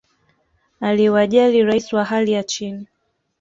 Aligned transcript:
aliwajali 0.81 1.63
rais 1.63 1.93
wa 1.93 2.05
hali 2.05 2.31
ya 2.31 2.43
chini 2.43 2.87